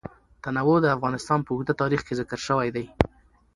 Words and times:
تنوع 0.43 0.77
د 0.81 0.87
افغانستان 0.95 1.39
په 1.43 1.49
اوږده 1.53 1.73
تاریخ 1.81 2.01
کې 2.07 2.17
ذکر 2.19 2.39
شوی 2.47 2.69
دی. 2.75 2.85